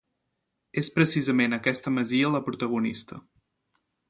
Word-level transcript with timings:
És 0.81 0.89
precisament 0.95 1.55
aquesta 1.59 1.95
masia 1.99 2.35
la 2.37 2.45
protagonista 2.51 3.21